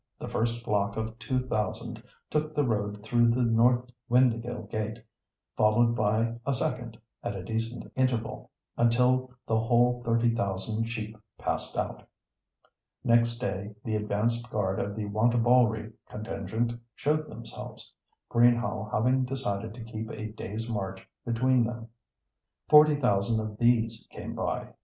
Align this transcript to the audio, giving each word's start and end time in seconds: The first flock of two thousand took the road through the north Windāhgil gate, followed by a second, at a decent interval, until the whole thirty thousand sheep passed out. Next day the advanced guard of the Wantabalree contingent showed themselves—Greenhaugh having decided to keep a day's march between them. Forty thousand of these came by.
The 0.17 0.27
first 0.27 0.65
flock 0.65 0.97
of 0.97 1.19
two 1.19 1.37
thousand 1.45 2.01
took 2.31 2.55
the 2.55 2.65
road 2.65 3.03
through 3.03 3.29
the 3.29 3.43
north 3.43 3.91
Windāhgil 4.09 4.67
gate, 4.71 4.97
followed 5.55 5.95
by 5.95 6.39
a 6.43 6.55
second, 6.55 6.97
at 7.23 7.35
a 7.35 7.43
decent 7.43 7.85
interval, 7.95 8.49
until 8.77 9.29
the 9.45 9.59
whole 9.59 10.01
thirty 10.03 10.33
thousand 10.33 10.85
sheep 10.85 11.15
passed 11.37 11.77
out. 11.77 12.01
Next 13.03 13.37
day 13.37 13.75
the 13.83 13.95
advanced 13.95 14.49
guard 14.49 14.79
of 14.79 14.95
the 14.95 15.05
Wantabalree 15.05 15.93
contingent 16.09 16.73
showed 16.95 17.29
themselves—Greenhaugh 17.29 18.89
having 18.91 19.23
decided 19.25 19.75
to 19.75 19.83
keep 19.83 20.09
a 20.09 20.31
day's 20.31 20.67
march 20.67 21.07
between 21.27 21.63
them. 21.63 21.89
Forty 22.69 22.95
thousand 22.95 23.39
of 23.39 23.55
these 23.59 24.07
came 24.09 24.33
by. 24.33 24.73